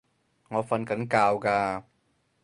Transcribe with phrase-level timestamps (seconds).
[0.49, 1.83] 我訓緊覺㗎